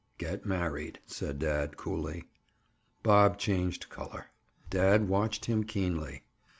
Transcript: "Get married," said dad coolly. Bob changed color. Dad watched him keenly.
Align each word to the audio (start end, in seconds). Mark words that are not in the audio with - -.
"Get 0.17 0.47
married," 0.47 0.99
said 1.05 1.37
dad 1.37 1.77
coolly. 1.77 2.23
Bob 3.03 3.37
changed 3.37 3.89
color. 3.89 4.31
Dad 4.71 5.07
watched 5.07 5.45
him 5.45 5.63
keenly. 5.63 6.23